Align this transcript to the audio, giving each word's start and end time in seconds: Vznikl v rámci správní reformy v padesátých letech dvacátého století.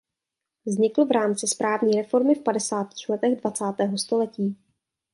Vznikl 0.65 1.05
v 1.05 1.11
rámci 1.11 1.47
správní 1.47 1.97
reformy 2.01 2.35
v 2.35 2.43
padesátých 2.43 3.09
letech 3.09 3.41
dvacátého 3.41 3.97
století. 3.97 4.57